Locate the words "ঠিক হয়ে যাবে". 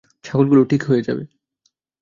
0.63-1.23